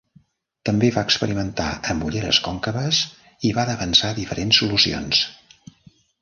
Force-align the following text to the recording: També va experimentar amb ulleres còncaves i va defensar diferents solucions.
També 0.69 0.87
va 0.93 1.01
experimentar 1.07 1.67
amb 1.93 2.07
ulleres 2.07 2.39
còncaves 2.47 3.03
i 3.51 3.53
va 3.59 3.67
defensar 3.71 4.11
diferents 4.21 4.63
solucions. 4.63 5.23